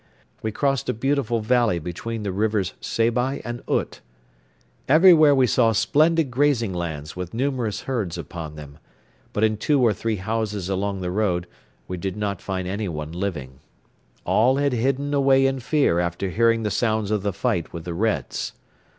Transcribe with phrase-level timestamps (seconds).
[0.41, 3.99] We crossed a beautiful valley between the Rivers Seybi and Ut.
[4.89, 8.79] Everywhere we saw splendid grazing lands with numerous herds upon them,
[9.31, 11.45] but in two or three houses along the road
[11.87, 13.59] we did not find anyone living.
[14.25, 17.93] All had hidden away in fear after hearing the sounds of the fight with the
[17.93, 18.53] Reds.